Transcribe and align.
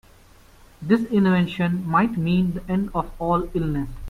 This 0.81 1.05
invention 1.11 1.85
might 1.87 2.17
mean 2.17 2.53
the 2.55 2.63
end 2.67 2.89
of 2.95 3.11
all 3.19 3.47
illness. 3.53 3.87